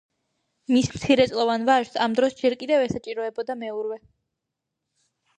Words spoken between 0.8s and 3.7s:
მცირეწლოვან ვაჟს ამ დროს ჯერ კიდევ ესაჭიროებოდა